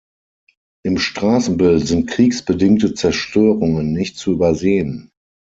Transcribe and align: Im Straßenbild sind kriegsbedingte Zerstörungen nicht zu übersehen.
Im 0.83 0.97
Straßenbild 0.97 1.85
sind 1.85 2.09
kriegsbedingte 2.09 2.95
Zerstörungen 2.95 3.93
nicht 3.93 4.17
zu 4.17 4.31
übersehen. 4.31 5.11